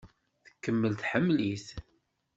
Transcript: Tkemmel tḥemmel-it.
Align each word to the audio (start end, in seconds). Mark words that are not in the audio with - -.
Tkemmel 0.45 0.93
tḥemmel-it. 0.95 1.67